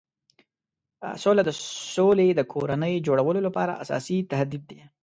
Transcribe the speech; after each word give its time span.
سوله 1.23 1.41
د 1.45 1.51
سولې 1.95 2.27
د 2.35 2.41
کورنۍ 2.53 2.93
جوړولو 3.07 3.39
لپاره 3.47 3.77
اساسي 3.83 4.17
تهدید 4.31 4.63
دی. 4.69 4.79